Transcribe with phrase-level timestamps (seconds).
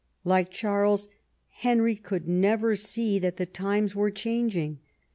[0.23, 1.09] Like Charles,
[1.49, 4.79] Henry could never see that the times were changing.